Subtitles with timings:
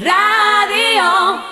[0.00, 1.42] Radio.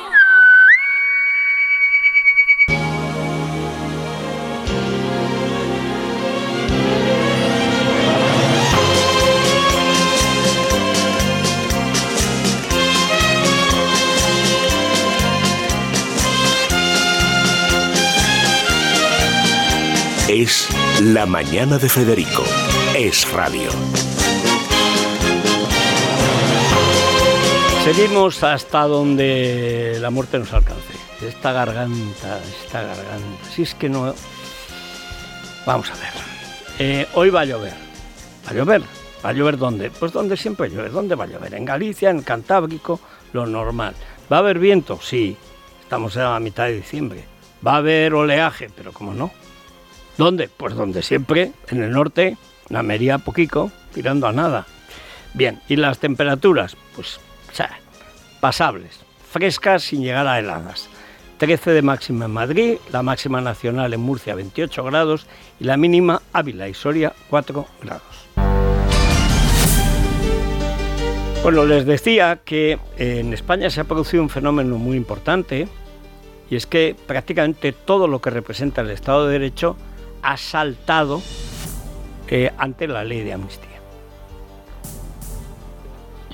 [20.28, 20.68] Es
[21.00, 22.42] La Mañana de Federico.
[22.94, 23.70] Es Radio.
[27.84, 30.94] Seguimos hasta donde la muerte nos alcance.
[31.20, 33.44] Esta garganta, esta garganta.
[33.50, 34.14] Si es que no.
[35.66, 36.12] Vamos a ver.
[36.78, 37.74] Eh, hoy va a llover.
[38.46, 38.82] ¿Va a llover?
[39.24, 39.90] ¿Va a llover dónde?
[39.90, 40.90] Pues donde siempre llueve.
[40.90, 41.54] ¿Dónde va a llover?
[41.54, 43.00] En Galicia, en Cantábrico,
[43.32, 43.96] lo normal.
[44.32, 45.00] ¿Va a haber viento?
[45.02, 45.36] Sí.
[45.82, 47.24] Estamos a mitad de diciembre.
[47.66, 48.70] ¿Va a haber oleaje?
[48.76, 49.32] Pero ¿cómo no?
[50.16, 50.48] ¿Dónde?
[50.48, 52.36] Pues donde siempre, en el norte,
[52.70, 54.66] en Almería poquito, tirando a nada.
[55.34, 56.76] Bien, ¿y las temperaturas?
[56.94, 57.18] Pues,
[57.52, 57.78] o sea,
[58.40, 59.00] pasables,
[59.30, 60.88] frescas sin llegar a heladas.
[61.38, 65.26] 13 de máxima en Madrid, la máxima nacional en Murcia 28 grados
[65.58, 68.28] y la mínima Ávila y Soria 4 grados.
[71.42, 75.66] Bueno, les decía que en España se ha producido un fenómeno muy importante
[76.48, 79.76] y es que prácticamente todo lo que representa el Estado de Derecho
[80.22, 81.20] ha saltado
[82.28, 83.71] eh, ante la ley de amnistía.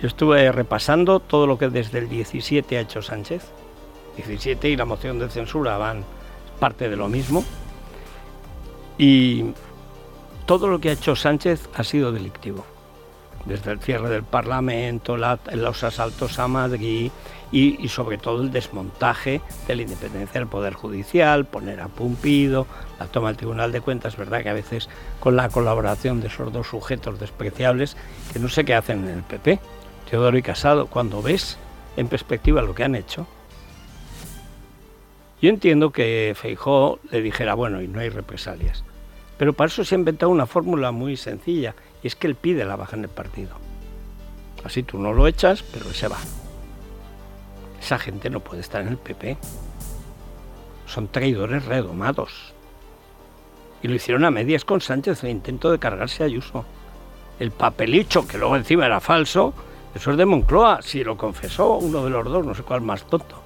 [0.01, 3.43] Yo estuve repasando todo lo que desde el 17 ha hecho Sánchez.
[4.17, 6.05] 17 y la moción de censura van
[6.61, 7.45] parte de lo mismo.
[8.97, 9.47] Y
[10.47, 12.65] todo lo que ha hecho Sánchez ha sido delictivo.
[13.45, 17.11] Desde el cierre del Parlamento, la- los asaltos a Madrid
[17.51, 22.67] y, y sobre todo el desmontaje de la independencia del Poder Judicial, poner a Pumpido,
[23.01, 24.89] la toma del Tribunal de Cuentas, verdad que a veces
[25.21, 27.97] con la colaboración de esos dos sujetos despreciables
[28.33, 29.61] que no sé qué hacen en el PP,
[30.09, 31.59] Teodoro y Casado, cuando ves
[31.97, 33.27] en perspectiva lo que han hecho,
[35.41, 38.85] yo entiendo que Feijó le dijera, bueno, y no hay represalias.
[39.37, 42.65] Pero para eso se ha inventado una fórmula muy sencilla, y es que él pide
[42.65, 43.51] la baja en el partido.
[44.65, 46.19] Así tú no lo echas, pero él se va.
[47.81, 49.37] Esa gente no puede estar en el PP.
[50.87, 52.53] Son traidores redomados.
[53.83, 56.65] Y lo hicieron a medias con Sánchez, el intento de cargarse a Ayuso.
[57.39, 59.55] El papelicho, que luego encima era falso,
[59.98, 63.03] eso es de Moncloa, si lo confesó uno de los dos, no sé cuál más
[63.04, 63.42] tonto.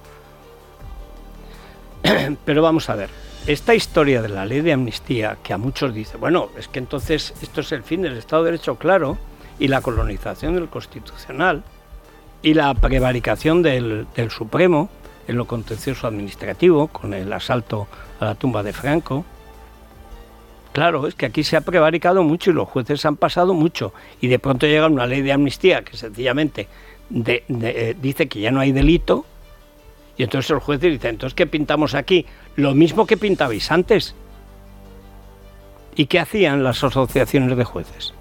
[2.45, 3.09] Pero vamos a ver,
[3.47, 7.33] esta historia de la ley de amnistía, que a muchos dice, bueno, es que entonces
[7.41, 9.17] esto es el fin del Estado de Derecho, claro,
[9.57, 11.63] y la colonización del Constitucional,
[12.43, 14.89] y la prevaricación del, del Supremo
[15.27, 17.87] en lo contencioso administrativo, con el asalto
[18.19, 19.25] a la tumba de Franco.
[20.73, 24.27] Claro, es que aquí se ha prevaricado mucho y los jueces han pasado mucho, y
[24.27, 26.67] de pronto llega una ley de amnistía que sencillamente
[27.25, 29.23] eh, dice que ya no hay delito,
[30.17, 32.25] y entonces el juez dice, entonces ¿qué pintamos aquí?
[32.55, 34.15] Lo mismo que pintabais antes.
[35.95, 38.15] ¿Y qué hacían las asociaciones de jueces?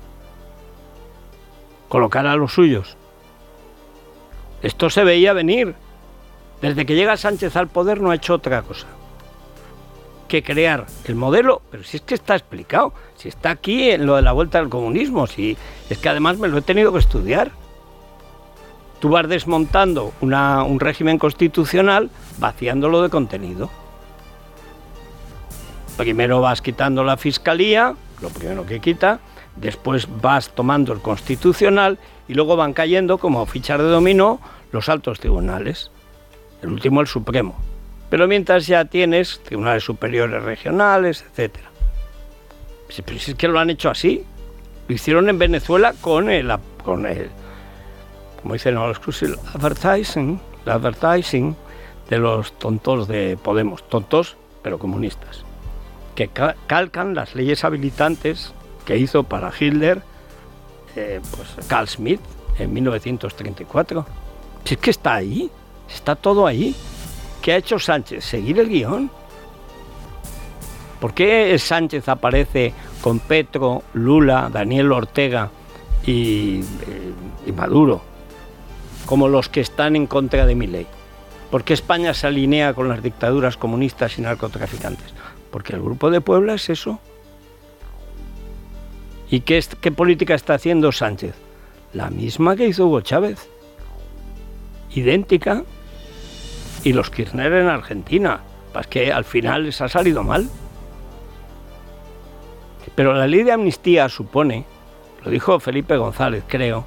[1.89, 2.99] Colocar a los suyos.
[4.63, 5.75] Esto se veía venir.
[6.61, 8.87] Desde que llega Sánchez al poder no ha hecho otra cosa
[10.33, 14.17] que crear el modelo, pero si es que está explicado, si está aquí en lo
[14.17, 15.59] de la vuelta al comunismo, si
[15.91, 17.51] es que además me lo he tenido que estudiar.
[18.99, 23.69] Tú vas desmontando un régimen constitucional vaciándolo de contenido.
[25.99, 29.21] Primero vas quitando la fiscalía, lo primero que quita,
[29.57, 34.41] después vas tomando el constitucional y luego van cayendo como fichas de dominó
[34.71, 35.91] los altos tribunales.
[36.63, 37.72] El último el Supremo.
[38.13, 41.25] Pero mientras ya tienes tribunales superiores regionales.
[41.35, 44.23] Sí, Pero si es que lo han hecho así.
[44.87, 46.53] Lo hicieron en Venezuela con el,
[46.85, 47.31] con el
[48.43, 51.57] como dicen los crucis, advertising, el advertising
[52.11, 55.45] de los tontos de Podemos, tontos pero comunistas,
[56.15, 58.53] que ca- calcan las leyes habilitantes
[58.85, 60.03] que hizo para Hitler
[60.97, 62.21] eh, pues Carl Schmitt
[62.59, 64.05] en 1934.
[64.65, 65.51] Si es que está ahí,
[65.89, 66.77] está todo ahí.
[67.43, 68.25] ¿Qué ha hecho Sánchez?
[68.25, 69.11] ¿Seguir el guion?
[71.01, 72.73] ¿Por qué Sánchez aparece
[73.03, 75.51] con Petro, Lula, Daniel Ortega
[76.07, 78.13] y, eh, Maduro?
[79.07, 80.87] como los que están en contra de mi ley.
[81.51, 85.13] ¿Por qué España se alinea con las dictaduras comunistas y narcotraficantes?
[85.51, 86.99] Porque el Grupo de Puebla es eso.
[89.31, 91.35] ¿Y qué política está haciendo Sánchez?
[91.93, 93.49] La misma que hizo Hugo Chávez.
[94.95, 95.65] Idéntica.
[96.85, 98.41] Y los Kirchner en Argentina.
[98.73, 100.49] Pues que al final les ha salido mal.
[102.95, 104.65] Pero la ley de amnistía supone,
[105.25, 106.85] lo dijo Felipe González, creo,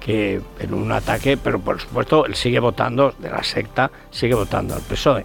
[0.00, 4.74] que en un ataque, pero por supuesto él sigue votando de la secta, sigue votando
[4.74, 5.24] al PSOE,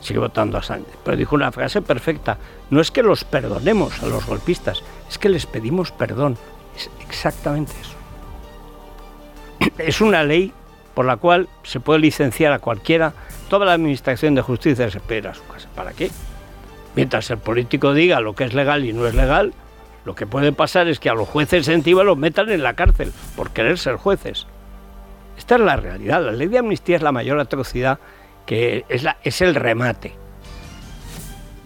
[0.00, 0.94] sigue votando a Sánchez.
[1.02, 2.36] Pero dijo una frase perfecta,
[2.68, 6.36] no es que los perdonemos a los golpistas, es que les pedimos perdón.
[6.76, 7.94] Es exactamente eso.
[9.78, 10.52] Es una ley
[10.94, 13.12] por la cual se puede licenciar a cualquiera,
[13.48, 15.68] toda la administración de justicia se espera a su casa.
[15.74, 16.10] ¿Para qué?
[16.94, 19.52] Mientras el político diga lo que es legal y no es legal,
[20.04, 23.12] lo que puede pasar es que a los jueces encima los metan en la cárcel
[23.36, 24.46] por querer ser jueces.
[25.36, 26.22] Esta es la realidad.
[26.22, 27.98] La ley de amnistía es la mayor atrocidad
[28.46, 30.12] que es, es el remate.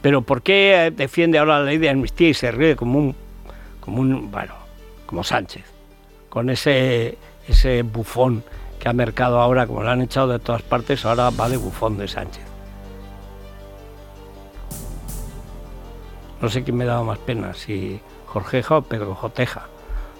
[0.00, 3.16] Pero ¿por qué defiende ahora la ley de amnistía y se ríe como un,
[3.80, 4.54] como un, bueno,
[5.06, 5.64] como Sánchez,
[6.28, 8.44] con ese, ese bufón
[8.78, 11.98] que ha mercado ahora, como lo han echado de todas partes, ahora va de bufón
[11.98, 12.44] de Sánchez.
[16.40, 19.66] No sé quién me daba más pena, si Jorgeja o Pedro Joteja.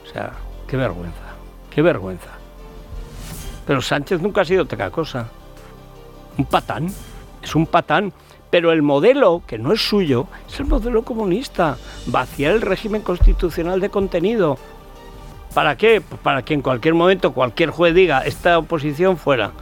[0.05, 0.33] O sea,
[0.67, 1.37] qué vergüenza,
[1.71, 2.31] qué vergüenza.
[3.67, 5.29] Pero Sánchez nunca ha sido otra cosa.
[6.37, 6.89] Un patán,
[7.43, 8.13] es un patán.
[8.51, 11.77] Pero el modelo, que no es suyo, es el modelo comunista.
[12.07, 14.57] Vaciar el régimen constitucional de contenido.
[15.55, 16.01] ¿Para qué?
[16.01, 19.53] Pues para que en cualquier momento cualquier juez diga esta oposición fuera,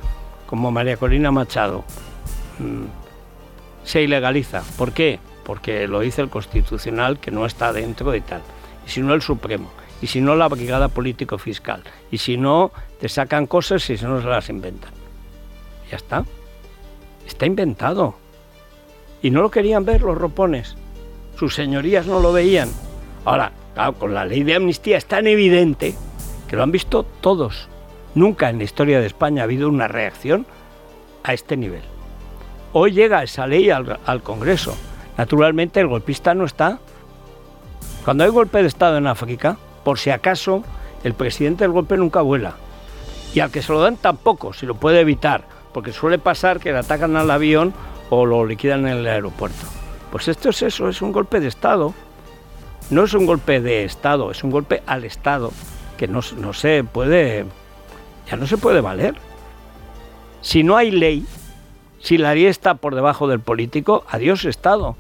[0.47, 1.85] como María Corina Machado,
[2.59, 2.85] mm,
[3.85, 4.63] se ilegaliza.
[4.77, 5.21] ¿Por qué?
[5.47, 8.43] porque lo dice el Constitucional que no está dentro de tal.
[8.85, 9.71] Y si no el Supremo,
[10.03, 14.05] y si no la Brigada Político Fiscal, y si no te sacan cosas y si
[14.05, 14.91] no se las inventan.
[15.89, 16.25] Ya está.
[17.27, 18.17] Está inventado.
[19.23, 20.77] Y no lo querían ver los ropones.
[21.39, 22.69] Sus señorías no lo veían.
[23.25, 25.95] Ahora, claro, con la ley de amnistía es tan evidente
[26.49, 27.69] que lo han visto todos.
[28.15, 30.47] Nunca en la historia de España ha habido una reacción
[31.23, 31.83] a este nivel.
[32.73, 34.75] Hoy llega esa ley al, Congreso
[35.19, 36.79] Naturalmente el golpista no está.
[38.05, 40.65] Cuando hay golpe de Estado en África, por si acaso,
[41.05, 42.55] el presidente del golpe nunca vuela.
[43.35, 45.45] Y al que se lo dan tampoco, si lo puede evitar,
[45.75, 47.75] porque suele pasar que le atacan al avión
[48.09, 49.67] o lo liquidan en el aeropuerto.
[50.11, 51.93] Pues esto es eso, es un golpe de Estado.
[52.91, 55.53] No es un golpe de Estado, es un golpe al Estado
[55.97, 57.45] que no, no se puede,
[58.31, 59.15] ya no se puede valer.
[60.41, 61.27] Si no hay ley,
[62.01, 64.97] si la ley está por debajo del político, adiós Estado.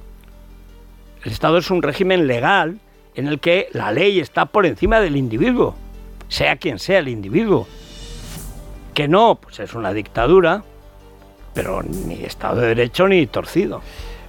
[1.22, 2.78] El Estado es un régimen legal
[3.14, 5.74] en el que la ley está por encima del individuo,
[6.28, 7.68] sea quien sea el individuo.
[8.94, 10.64] Que no, pues es una dictadura,
[11.54, 13.82] pero ni Estado de Derecho ni torcido.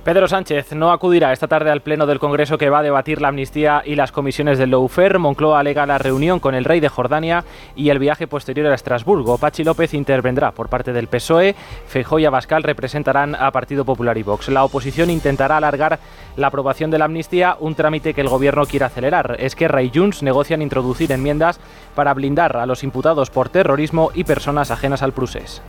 [0.08, 3.28] Pedro Sánchez no acudirá esta tarde al Pleno del Congreso que va a debatir la
[3.28, 5.20] amnistía y las comisiones del Loufer.
[5.20, 7.44] Moncloa alega la reunión con el rey de Jordania
[7.76, 9.38] y el viaje posterior a Estrasburgo.
[9.38, 11.56] Pachi López intervendrá por parte del PSOE.
[11.88, 14.48] Feijóo y Abascal representarán a Partido Popular y Vox.
[14.48, 16.00] La oposición intentará alargar
[16.38, 19.36] la aprobación de la amnistía, un trámite que el gobierno quiere acelerar.
[19.40, 21.60] Esquerra y Junts negocian introducir enmiendas
[21.96, 25.62] para blindar a los imputados por terrorismo y personas ajenas al procés.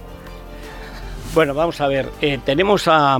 [1.34, 2.08] Bueno, vamos a ver.
[2.20, 3.18] Eh, tenemos a,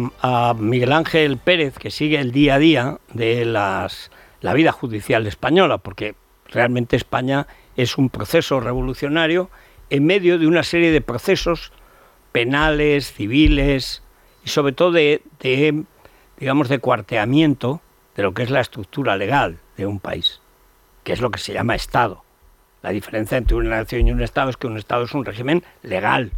[0.59, 4.11] Miguel Ángel Pérez que sigue el día a día de las,
[4.41, 6.15] la vida judicial española, porque
[6.47, 7.47] realmente España
[7.77, 9.51] es un proceso revolucionario
[9.91, 11.73] en medio de una serie de procesos
[12.33, 14.03] penales, civiles
[14.45, 15.23] y sobre todo de,
[16.39, 17.81] digamos, de cuarteamiento
[18.17, 20.41] de lo que es la estructura legal de un país,
[21.05, 22.25] que es lo que se llama Estado.
[22.83, 25.63] La diferencia entre una nación y un Estado es que un Estado es un régimen
[25.83, 26.33] legal,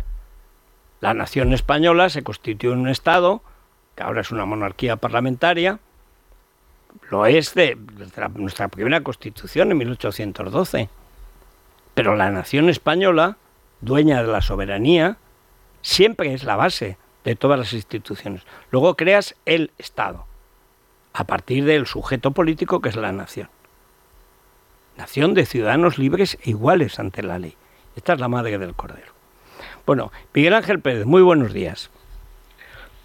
[1.00, 3.42] la nación española se constituyó en un Estado,
[3.94, 5.78] que ahora es una monarquía parlamentaria,
[7.10, 7.76] lo es de,
[8.34, 10.88] nuestra primera constitución en 1812.
[11.94, 13.36] Pero la nación española,
[13.80, 15.16] dueña de la soberanía,
[15.82, 18.42] siempre es la base de todas las instituciones.
[18.70, 20.26] Luego creas el Estado,
[21.12, 23.48] a partir del sujeto político que es la nación.
[24.96, 27.56] Nación de ciudadanos libres e iguales ante la ley.
[27.96, 29.19] Esta es la madre del Cordero.
[29.90, 31.90] Bueno, Miguel Ángel Pérez, muy buenos días.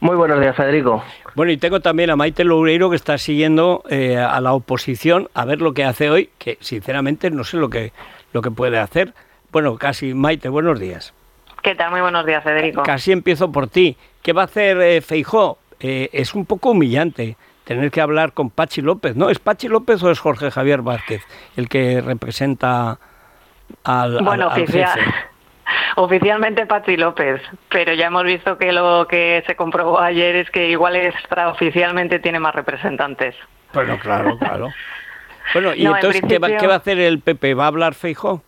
[0.01, 1.03] Muy buenos días, Federico.
[1.33, 5.45] Bueno, y tengo también a Maite Loureiro que está siguiendo eh, a la oposición a
[5.45, 7.91] ver lo que hace hoy, que sinceramente no sé lo que,
[8.33, 9.15] lo que puede hacer.
[9.51, 11.15] Bueno, casi, Maite, buenos días.
[11.63, 11.89] ¿Qué tal?
[11.89, 12.83] Muy buenos días, Federico.
[12.83, 13.97] Casi empiezo por ti.
[14.21, 15.57] ¿Qué va a hacer eh, Feijó?
[15.79, 19.31] Eh, es un poco humillante tener que hablar con Pachi López, ¿no?
[19.31, 21.23] ¿Es Pachi López o es Jorge Javier Vázquez
[21.57, 22.99] el que representa
[23.83, 24.85] al, bueno, al, jefe?
[25.95, 30.69] Oficialmente Pachi López, pero ya hemos visto que lo que se comprobó ayer es que
[30.69, 33.35] igual extraoficialmente tiene más representantes.
[33.73, 34.69] Bueno, claro, claro.
[35.53, 37.53] Bueno, ¿y entonces ¿qué, va, ¿qué, va, a hacer el PP?
[37.53, 38.41] ¿Va a hablar Feijó?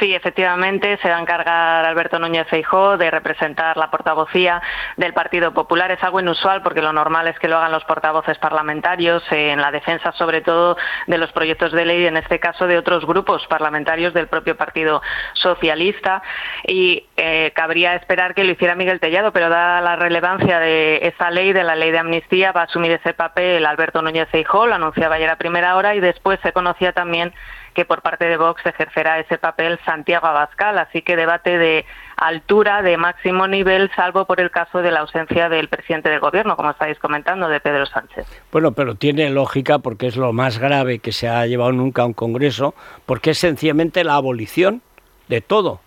[0.00, 4.60] Sí, efectivamente, se va a encargar Alberto Núñez Feijó de representar la portavocía
[4.96, 5.90] del Partido Popular.
[5.92, 9.70] Es algo inusual porque lo normal es que lo hagan los portavoces parlamentarios en la
[9.70, 10.76] defensa, sobre todo,
[11.06, 15.02] de los proyectos de ley, en este caso de otros grupos parlamentarios del propio Partido
[15.34, 16.20] Socialista.
[16.66, 21.30] Y eh, cabría esperar que lo hiciera Miguel Tellado, pero dada la relevancia de esa
[21.30, 24.74] ley, de la ley de amnistía, va a asumir ese papel Alberto Núñez Feijó, lo
[24.74, 27.32] anunciaba ayer a primera hora y después se conocía también
[27.76, 31.84] que por parte de Vox ejercerá ese papel Santiago Abascal, así que debate de
[32.16, 36.56] altura, de máximo nivel, salvo por el caso de la ausencia del presidente del gobierno,
[36.56, 38.26] como estáis comentando, de Pedro Sánchez.
[38.50, 42.06] Bueno, pero tiene lógica porque es lo más grave que se ha llevado nunca a
[42.06, 44.80] un Congreso, porque es sencillamente la abolición
[45.28, 45.80] de todo.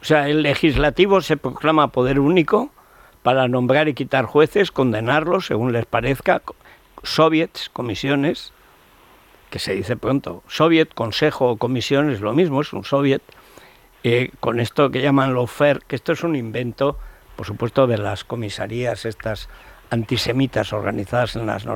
[0.00, 2.70] O sea, el legislativo se proclama poder único
[3.22, 6.40] para nombrar y quitar jueces, condenarlos según les parezca,
[7.02, 8.54] soviets, comisiones,
[9.52, 10.42] que se dice pronto.
[10.48, 13.20] Soviet, consejo o comisión es lo mismo, es un soviet.
[14.02, 16.96] Eh, con esto que llaman lawfare, que esto es un invento,
[17.36, 19.50] por supuesto, de las comisarías estas
[19.90, 21.66] antisemitas organizadas en las,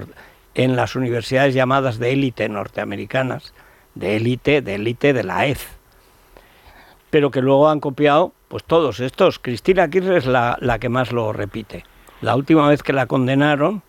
[0.55, 3.53] en las universidades llamadas de élite norteamericanas,
[3.95, 5.67] de élite, de élite de la EZ,
[7.11, 9.39] pero que luego han copiado pues todos estos.
[9.39, 11.85] Cristina Kirchner es la, la que más lo repite.
[12.23, 13.83] La última vez que la condenaron,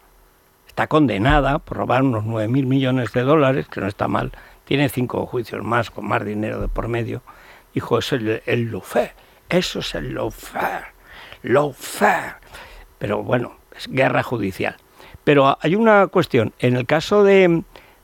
[0.78, 4.32] está condenada por robar unos 9.000 millones de dólares, que no está mal,
[4.64, 7.24] tiene cinco juicios más con más dinero de por medio.
[7.74, 8.82] Dijo, es el, el
[9.50, 10.86] eso es el lawfare,
[11.42, 12.36] lawfare.
[13.00, 14.78] Pero bueno, es guerra judicial.
[15.24, 17.64] Pero hay una cuestión, en el caso de,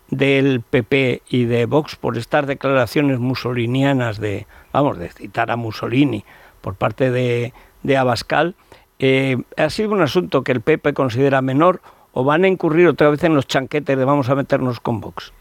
[0.10, 6.26] del PP y de Vox por estas declaraciones musolinianas de, vamos, de citar a Mussolini
[6.62, 7.54] por parte de,
[7.84, 8.56] de Abascal,
[8.98, 11.80] eh, ha sido un asunto que el PP considera menor
[12.14, 15.34] o van a incurrir otra vez en los chanquetes de vamos a meternos con Vox?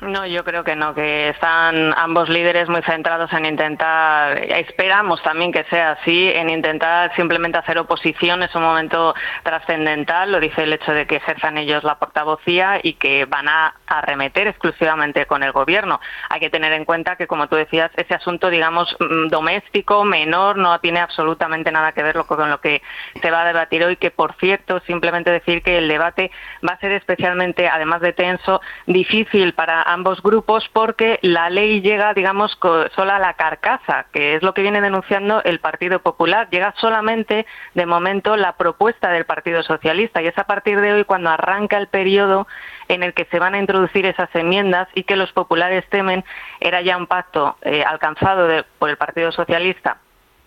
[0.00, 5.52] No, yo creo que no, que están ambos líderes muy centrados en intentar, esperamos también
[5.52, 10.74] que sea así, en intentar simplemente hacer oposición, es un momento trascendental, lo dice el
[10.74, 15.52] hecho de que ejerzan ellos la portavocía y que van a arremeter exclusivamente con el
[15.52, 16.00] gobierno.
[16.28, 20.56] Hay que tener en cuenta que, como tú decías, ese asunto, digamos, mm, doméstico, menor,
[20.56, 22.82] no tiene absolutamente nada que ver con lo que
[23.20, 26.30] se va a debatir hoy, que por cierto, simplemente decir que el debate
[26.66, 32.14] va a ser especialmente, además de tenso, difícil para ambos grupos porque la ley llega,
[32.14, 32.58] digamos,
[32.94, 36.48] sola a la carcasa, que es lo que viene denunciando el Partido Popular.
[36.50, 41.04] Llega solamente, de momento, la propuesta del Partido Socialista y es a partir de hoy
[41.04, 42.46] cuando arranca el periodo
[42.88, 46.24] en el que se van a introducir esas enmiendas y que los populares temen
[46.60, 49.98] era ya un pacto eh, alcanzado por el Partido Socialista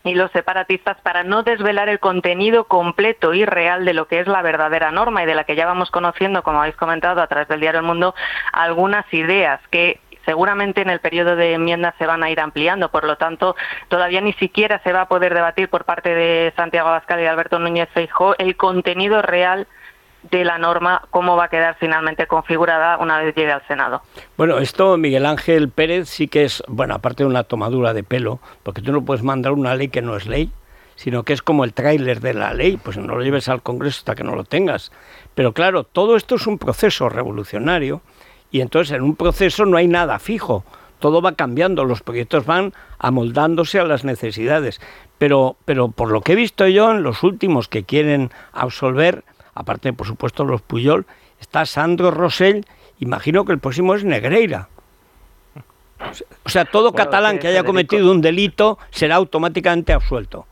[0.03, 4.27] y los separatistas para no desvelar el contenido completo y real de lo que es
[4.27, 7.48] la verdadera norma y de la que ya vamos conociendo, como habéis comentado a través
[7.48, 8.15] del diario El Mundo,
[8.53, 12.89] algunas ideas que seguramente en el periodo de enmiendas se van a ir ampliando.
[12.91, 13.55] Por lo tanto,
[13.88, 17.59] todavía ni siquiera se va a poder debatir por parte de Santiago Abascal y Alberto
[17.59, 19.67] Núñez Feijóo el contenido real
[20.23, 24.01] de la norma, cómo va a quedar finalmente configurada una vez llegue al Senado.
[24.38, 28.39] Bueno, esto Miguel Ángel Pérez sí que es, bueno, aparte de una tomadura de pelo,
[28.63, 30.51] porque tú no puedes mandar una ley que no es ley,
[30.95, 33.99] sino que es como el tráiler de la ley, pues no lo lleves al Congreso
[33.99, 34.91] hasta que no lo tengas.
[35.33, 38.01] Pero claro, todo esto es un proceso revolucionario
[38.51, 40.65] y entonces en un proceso no hay nada fijo,
[40.99, 44.81] todo va cambiando, los proyectos van amoldándose a las necesidades.
[45.17, 49.23] Pero, pero por lo que he visto yo en los últimos que quieren absolver,
[49.53, 51.06] aparte por supuesto los Puyol,
[51.39, 52.65] está Sandro Rosell,
[53.00, 54.70] imagino que el próximo es Negreira.
[56.46, 60.46] O sea, todo catalán que haya cometido un delito será automáticamente absuelto.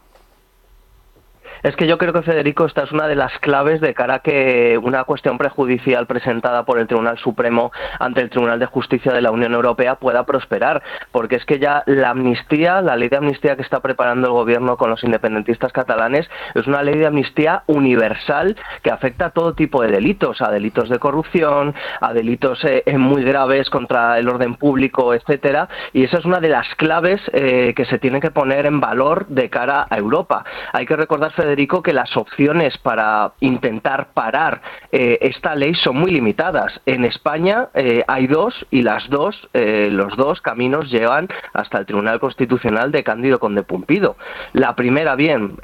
[1.67, 4.19] Es que yo creo que, Federico, esta es una de las claves de cara a
[4.19, 9.19] que una cuestión prejudicial presentada por el Tribunal Supremo ante el Tribunal de Justicia de
[9.19, 10.81] la Unión Europea pueda prosperar,
[11.11, 14.77] porque es que ya la amnistía, la ley de amnistía que está preparando el gobierno
[14.77, 19.81] con los independentistas catalanes, es una ley de amnistía universal que afecta a todo tipo
[19.81, 24.55] de delitos, a delitos de corrupción, a delitos eh, eh, muy graves contra el orden
[24.55, 28.65] público, etcétera, y esa es una de las claves eh, que se tienen que poner
[28.67, 30.45] en valor de cara a Europa.
[30.71, 34.61] Hay que recordar, Federico, Federico, que las opciones para intentar parar
[34.91, 36.79] eh, esta ley son muy limitadas.
[36.85, 41.87] En España eh, hay dos y las dos, eh, los dos caminos llevan hasta el
[41.87, 44.17] Tribunal Constitucional de Cándido Conde Pumpido.
[44.53, 45.57] La primera, bien,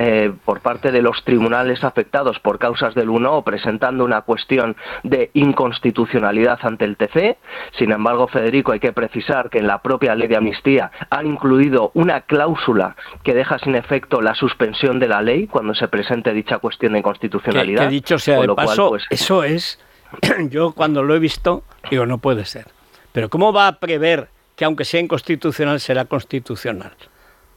[0.45, 6.57] por parte de los tribunales afectados por causas del 1 presentando una cuestión de inconstitucionalidad
[6.63, 7.37] ante el TC.
[7.77, 11.91] Sin embargo, Federico, hay que precisar que en la propia ley de amnistía han incluido
[11.93, 16.59] una cláusula que deja sin efecto la suspensión de la ley cuando se presente dicha
[16.59, 17.83] cuestión de inconstitucionalidad.
[17.83, 19.79] Que, dicho sea de paso, pues, eso es,
[20.49, 22.67] yo cuando lo he visto, digo, no puede ser.
[23.11, 26.93] Pero ¿cómo va a prever que aunque sea inconstitucional será constitucional?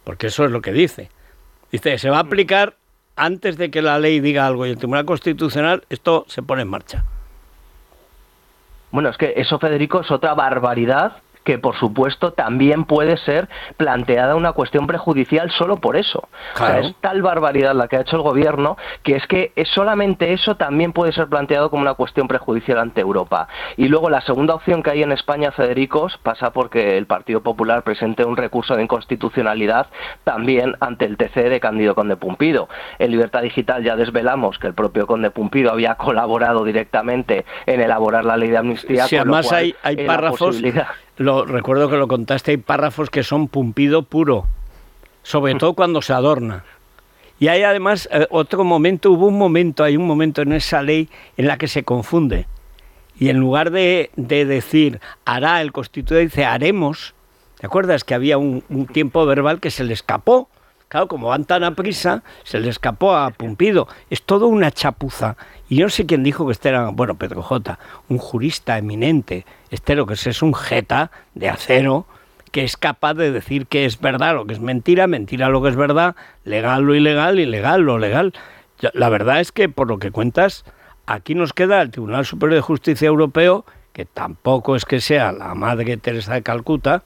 [0.05, 1.11] Porque eso es lo que dice.
[1.73, 2.75] Dice, se va a aplicar
[3.17, 6.69] antes de que la ley diga algo y el Tribunal Constitucional, esto se pone en
[6.69, 7.05] marcha.
[8.93, 14.35] Bueno, es que eso, Federico, es otra barbaridad que por supuesto también puede ser planteada
[14.35, 16.29] una cuestión prejudicial solo por eso.
[16.81, 20.93] es tal barbaridad la que ha hecho el gobierno que es que solamente eso también
[20.93, 23.47] puede ser planteado como una cuestión prejudicial ante Europa.
[23.77, 27.85] Y luego la segunda opción que hay en España, Federicos, pasa porque el Partido Popular
[27.85, 29.87] presente un recurso de inconstitucionalidad
[30.25, 32.69] también ante el TC de Cándido Conde Pumpido.
[32.99, 38.25] En Libertad Digital ya desvelamos que el propio Conde Pumpido había colaborado directamente en elaborar
[38.25, 39.07] la ley de amnistía.
[39.07, 40.61] Si además hay, hay párrafos
[41.17, 44.47] lo, recuerdo que lo contaste, hay párrafos que son pumpido puro,
[45.23, 46.65] sobre todo cuando se adorna.
[47.39, 51.09] Y hay además eh, otro momento, hubo un momento, hay un momento en esa ley
[51.37, 52.47] en la que se confunde.
[53.19, 57.15] Y en lugar de, decir hará, el constituyente dice haremos.
[57.59, 60.49] ¿Te acuerdas que había un, un tiempo verbal que se le escapó?
[60.89, 63.89] Claro, como van tan a prisa, se le escapó a Pumpido.
[64.09, 65.37] Es todo una chapuza.
[65.69, 67.79] Y yo no sé quién dijo que este era, bueno, Pedro J.,
[68.09, 69.45] un jurista eminente.
[69.71, 72.07] Este lo que es, es un jeta de acero
[72.53, 75.69] que es capaz de decir que es verdad lo que es mentira, mentira lo que
[75.69, 78.33] es verdad, legal lo ilegal, ilegal lo legal.
[78.95, 80.65] La verdad es que, por lo que cuentas,
[81.07, 85.55] aquí nos queda el Tribunal Superior de Justicia Europeo, que tampoco es que sea la
[85.55, 87.03] madre Teresa de Calcuta,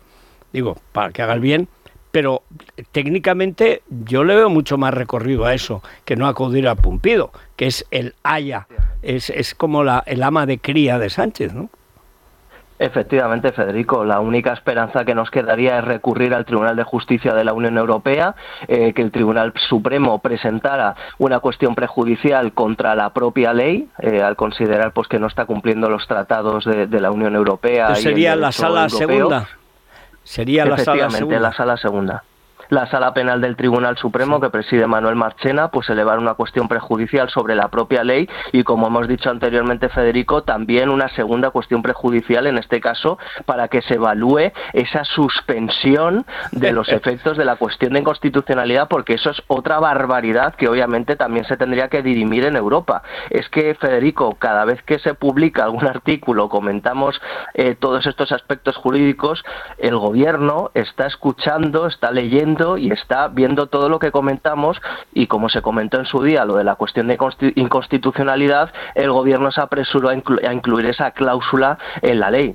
[0.53, 1.69] digo, para que haga el bien,
[2.11, 2.43] pero
[2.93, 7.67] técnicamente yo le veo mucho más recorrido a eso que no acudir a Pumpido, que
[7.67, 8.67] es el haya,
[9.03, 11.71] es, es como la, el ama de cría de Sánchez, ¿no?
[12.81, 17.45] Efectivamente, Federico, la única esperanza que nos quedaría es recurrir al Tribunal de Justicia de
[17.45, 18.35] la Unión Europea,
[18.69, 24.35] eh, que el Tribunal Supremo presentara una cuestión prejudicial contra la propia ley, eh, al
[24.35, 27.95] considerar pues que no está cumpliendo los tratados de, la Unión Europea.
[27.97, 29.47] sería la sala segunda.
[30.31, 31.41] Sería la sala segunda.
[31.41, 32.23] la sala segunda
[32.71, 37.29] la sala penal del Tribunal Supremo que preside Manuel Marchena, pues elevar una cuestión prejudicial
[37.29, 42.47] sobre la propia ley y como hemos dicho anteriormente Federico, también una segunda cuestión prejudicial
[42.47, 47.93] en este caso para que se evalúe esa suspensión de los efectos de la cuestión
[47.93, 52.55] de inconstitucionalidad porque eso es otra barbaridad que obviamente también se tendría que dirimir en
[52.55, 53.03] Europa.
[53.31, 57.21] Es que Federico, cada vez que se publica algún artículo, comentamos
[57.55, 59.43] eh, todos estos aspectos jurídicos,
[59.79, 64.81] el gobierno está escuchando, está leyendo y está viendo todo lo que comentamos
[65.13, 67.19] y como se comentó en su día lo de la cuestión de
[67.55, 72.55] inconstitucionalidad, el gobierno se apresuró a, incluir esa cláusula en la ley.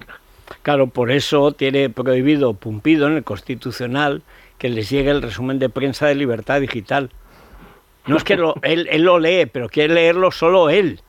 [0.61, 4.21] Claro, por eso tiene prohibido Pumpido en el Constitucional
[4.57, 7.09] que les llegue el resumen de prensa de Libertad Digital.
[8.05, 11.01] No es que él, él, lo lee, pero quiere leerlo solo él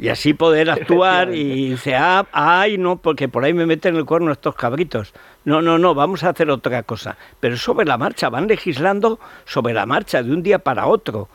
[0.00, 4.06] y así poder actuar y dice, ah, ay, no, porque por ahí me meten el
[4.06, 5.12] cuerno estos cabritos.
[5.44, 7.18] No, no, no, vamos a hacer otra cosa.
[7.38, 11.28] Pero sobre la marcha, van legislando sobre la marcha de un día para otro.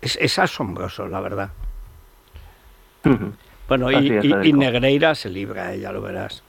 [0.00, 1.50] Es, es asombroso, la verdad.
[3.68, 6.44] Bueno, y, y, Negreira se libra, ya lo verás.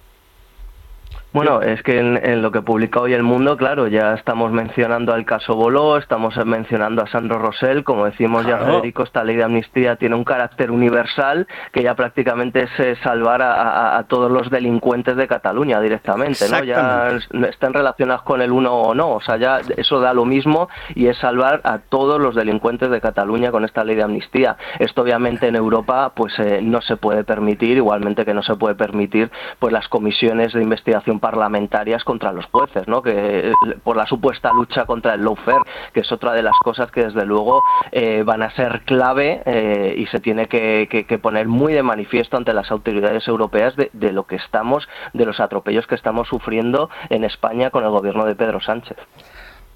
[1.33, 5.23] Bueno, es que en, lo que publica hoy El Mundo, claro, ya estamos mencionando al
[5.23, 9.95] caso Boló, estamos mencionando a Sandro Rosell, como decimos ya Federico, esta ley de amnistía
[9.95, 15.27] tiene un carácter universal que ya prácticamente es eh, salvar a, todos los delincuentes de
[15.27, 16.65] Cataluña directamente, ¿no?
[16.65, 17.11] Ya
[17.47, 21.07] están relacionados con el uno o no, o sea, ya eso da lo mismo y
[21.07, 24.57] es salvar a todos los delincuentes de Cataluña con esta ley de amnistía.
[24.79, 28.75] Esto obviamente en Europa pues eh, no se puede permitir, igualmente que no se puede
[28.75, 33.01] permitir pues las comisiones de investigación parlamentarias contra los jueces, ¿no?
[33.01, 33.53] que
[33.83, 37.25] por la supuesta lucha contra el lawfare, que es otra de las cosas que desde
[37.25, 42.35] luego eh, van a ser clave eh, y se tiene que, poner muy de manifiesto
[42.35, 47.23] ante las autoridades europeas de lo que estamos, de los atropellos que estamos sufriendo en
[47.23, 48.97] España con el gobierno de Pedro Sánchez.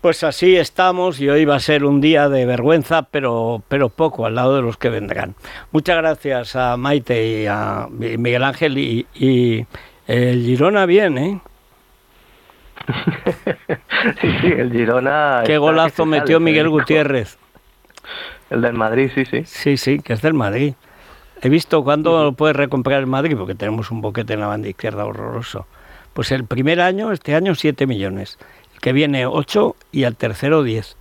[0.06, 4.28] Pues así estamos y hoy va a ser un día de vergüenza, pero, pero poco
[4.28, 5.34] al lado de los que vendrán.
[5.72, 9.66] Muchas gracias a Maite y a Miguel Ángel y,
[10.08, 11.42] el Girona bien, ¿eh?
[14.22, 15.44] sí, sí, el Girona.
[15.46, 17.38] Qué golazo metió Miguel Gutiérrez.
[18.50, 19.44] El del Madrid, sí, sí.
[19.46, 20.76] Sí, sí, que es del Madrid.
[21.42, 24.70] He visto cuándo lo puedes recomprar el Madrid, porque tenemos un boquete en la banda
[24.70, 25.66] izquierda horroroso.
[26.14, 28.38] Pues el primer año, este año, 7 millones.
[28.74, 30.96] El que viene 8 y al tercero 10.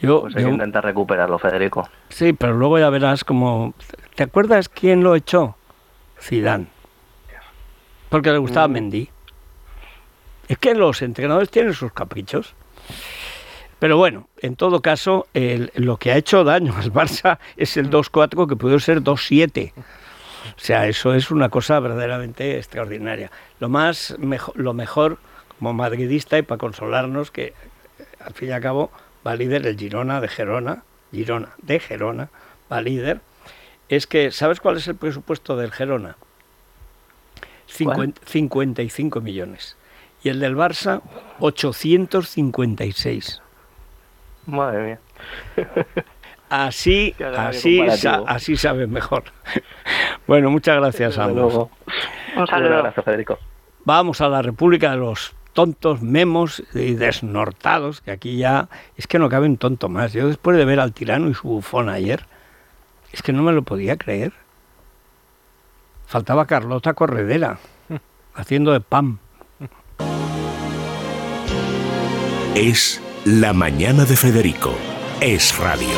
[0.00, 1.88] Yo, pues hay que intentar recuperarlo, Federico.
[2.08, 3.74] Sí, pero luego ya verás como...
[4.14, 5.56] ¿Te acuerdas quién lo echó?
[6.20, 6.66] Zidane.
[8.08, 8.72] Porque le gustaba mm.
[8.72, 9.08] Mendy.
[10.48, 12.54] Es que los entrenadores tienen sus caprichos.
[13.78, 18.48] Pero bueno, en todo caso, lo que ha hecho daño al Barça es el 2-4
[18.48, 19.72] que pudo ser 2-7.
[19.76, 23.30] O sea, eso es una cosa verdaderamente extraordinaria.
[23.60, 24.16] Lo más
[24.54, 25.18] lo mejor
[25.58, 27.52] como madridista y para consolarnos que
[28.20, 28.90] al fin y al cabo
[29.26, 32.28] va líder el Girona de Gerona, Girona de Gerona,
[32.70, 33.20] va líder,
[33.88, 36.16] es que ¿sabes cuál es el presupuesto del Gerona?
[37.66, 39.76] 55 millones.
[40.22, 41.02] Y el del Barça,
[41.40, 43.42] 856.
[44.46, 44.98] Madre mía.
[46.48, 49.24] Así, así, así sabes mejor.
[50.28, 51.68] bueno, muchas gracias a ambos.
[52.36, 52.78] Un saludo.
[52.78, 53.38] Gracias, Federico.
[53.84, 59.18] Vamos a la República de los tontos, memos y desnortados, que aquí ya es que
[59.18, 60.12] no cabe un tonto más.
[60.12, 62.26] Yo después de ver al tirano y su bufón ayer,
[63.12, 64.32] es que no me lo podía creer.
[66.06, 67.58] Faltaba Carlota Corredera,
[68.34, 69.18] haciendo de pam.
[72.54, 74.72] Es la mañana de Federico.
[75.20, 75.88] Es radio.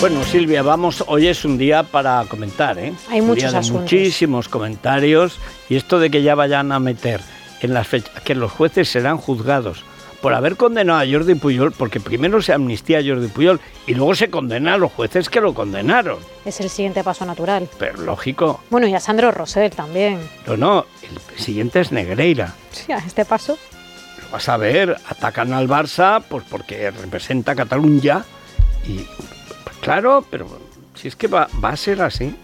[0.00, 2.92] Bueno, Silvia, vamos, hoy es un día para comentar, ¿eh?
[3.10, 5.38] Hay muchos Muchísimos comentarios
[5.68, 7.20] y esto de que ya vayan a meter
[7.60, 9.84] en las fechas, que los jueces serán juzgados
[10.20, 14.14] por haber condenado a Jordi Puyol, porque primero se amnistía a Jordi Puyol y luego
[14.14, 16.18] se condena a los jueces que lo condenaron.
[16.44, 17.68] Es el siguiente paso natural.
[17.78, 18.60] Pero lógico.
[18.70, 20.18] Bueno, y a Sandro Rosell también.
[20.46, 22.54] No, no, el siguiente es Negreira.
[22.72, 23.58] Sí, a este paso.
[24.22, 28.24] Lo vas a ver, atacan al Barça pues porque representa Cataluña
[28.86, 29.06] y
[29.64, 30.46] pues claro, pero
[30.94, 32.34] si es que va, va a ser así.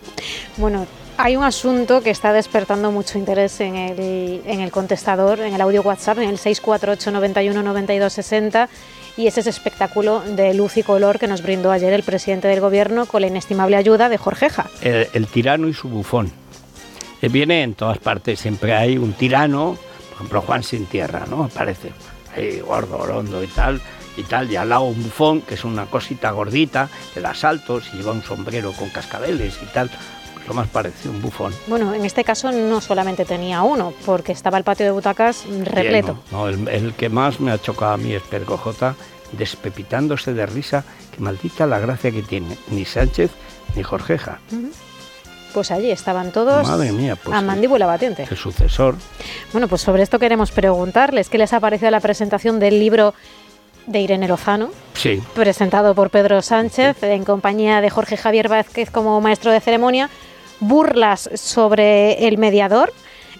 [0.56, 5.54] Bueno, hay un asunto que está despertando mucho interés en el, en el contestador, en
[5.54, 8.68] el audio WhatsApp, en el 648 91 92 60
[9.16, 12.60] y es ese espectáculo de luz y color que nos brindó ayer el presidente del
[12.60, 14.66] gobierno con la inestimable ayuda de Jorgeja.
[14.80, 16.32] El, el tirano y su bufón.
[17.22, 21.44] Eh, viene en todas partes, siempre hay un tirano, por ejemplo Juan Sin Tierra, ¿no?
[21.44, 21.92] Aparece
[22.34, 23.80] ahí gordo, y tal,
[24.16, 27.84] y tal, y al lado un bufón, que es una cosita gordita, que da saltos
[27.92, 29.90] y lleva un sombrero con cascabeles y tal
[30.46, 31.54] lo más parecido, un bufón.
[31.66, 36.18] Bueno, en este caso no solamente tenía uno, porque estaba el patio de butacas repleto.
[36.30, 38.94] No, el, que más me ha chocado a mí es J,
[39.32, 43.30] despepitándose de risa, que maldita la gracia que tiene, ni Sánchez
[43.76, 44.38] ni Jorgeja.
[45.52, 48.26] Pues allí estaban todos Madre mía, pues a mandíbula batiente.
[48.28, 48.96] El sucesor.
[49.52, 53.14] Bueno, pues sobre esto queremos preguntarles, ¿qué les ha parecido la presentación del libro
[53.86, 55.22] de Irene Lozano, sí.
[55.34, 60.10] presentado por Pedro Sánchez, en compañía de Jorge Javier Vázquez como maestro de ceremonia,
[60.66, 62.92] burlas sobre el mediador.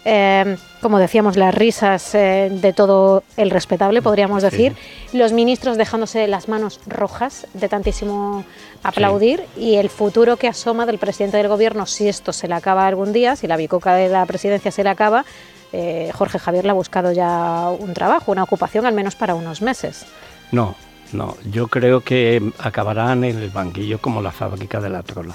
[0.06, 4.74] Eh, como decíamos, las risas eh, de todo el respetable, podríamos decir.
[5.14, 8.44] Los ministros dejándose las manos rojas de tantísimo
[8.82, 12.86] aplaudir y el futuro que asoma del presidente del gobierno, si esto se le acaba
[12.86, 15.24] algún día, si la bicoca de la presidencia se le acaba,
[15.72, 19.62] eh, Jorge Javier le ha buscado ya un trabajo, una ocupación, al menos para unos
[19.62, 20.04] meses.
[20.52, 20.74] No,
[21.14, 25.34] no, yo creo que acabarán en el banquillo como la fábrica de la trola.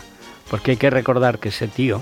[0.50, 2.02] Porque hay que recordar que ese tío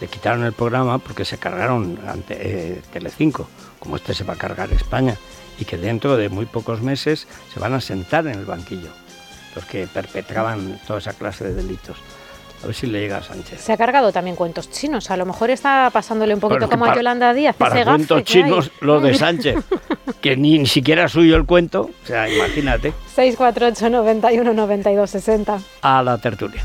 [0.00, 3.48] le quitaron el programa porque se cargaron ante eh, Telecinco,
[3.78, 5.16] como este se va a cargar España,
[5.58, 8.90] y que dentro de muy pocos meses se van a sentar en el banquillo
[9.54, 11.96] los que perpetraban toda esa clase de delitos.
[12.62, 13.60] A ver si le llega a Sánchez.
[13.60, 15.10] Se ha cargado también cuentos chinos.
[15.12, 17.54] A lo mejor está pasándole un poquito como a Yolanda Díaz.
[17.56, 19.56] Para cuentos chinos, los de Sánchez.
[20.20, 21.82] que ni, siquiera suyo el cuento.
[21.82, 22.92] O sea, imagínate.
[23.14, 25.58] 648 91 92 60.
[25.82, 26.64] A la tertulia.